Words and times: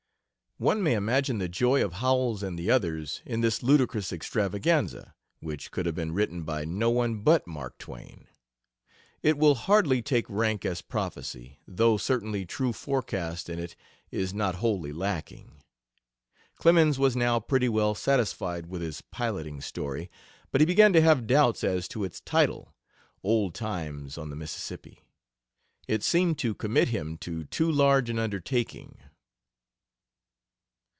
One 0.57 0.83
may 0.83 0.93
imagine 0.93 1.39
the 1.39 1.49
joy 1.49 1.83
of 1.83 1.93
Howells 1.93 2.43
and 2.43 2.55
the 2.59 2.69
others 2.69 3.23
in 3.25 3.41
this 3.41 3.63
ludicrous 3.63 4.13
extravaganza, 4.13 5.15
which 5.39 5.71
could 5.71 5.87
have 5.87 5.95
been 5.95 6.11
written 6.11 6.43
by 6.43 6.65
no 6.65 6.91
one 6.91 7.21
but 7.23 7.47
Mark 7.47 7.79
Twain. 7.79 8.27
It 9.23 9.39
will 9.39 9.55
hardly 9.55 10.03
take 10.03 10.29
rank 10.29 10.63
as 10.63 10.83
prophecy, 10.83 11.57
though 11.67 11.97
certainly 11.97 12.45
true 12.45 12.73
forecast 12.73 13.49
in 13.49 13.57
it 13.57 13.75
is 14.11 14.35
not 14.35 14.57
wholly 14.57 14.93
lacking. 14.93 15.63
Clemens 16.57 16.99
was 16.99 17.15
now 17.15 17.39
pretty 17.39 17.67
well 17.67 17.95
satisfied 17.95 18.67
with 18.67 18.83
his 18.83 19.01
piloting 19.01 19.61
story, 19.61 20.11
but 20.51 20.61
he 20.61 20.65
began 20.65 20.93
to 20.93 21.01
have 21.01 21.25
doubts 21.25 21.63
as 21.63 21.87
to 21.87 22.03
its 22.03 22.21
title, 22.21 22.75
"Old 23.23 23.55
Times 23.55 24.15
on 24.15 24.29
the 24.29 24.35
Mississippi." 24.35 24.99
It 25.87 26.03
seemed 26.03 26.37
to 26.37 26.53
commit 26.53 26.89
him 26.89 27.17
to 27.17 27.45
too 27.45 27.71
large 27.71 28.11
an 28.11 28.19
undertaking. 28.19 28.99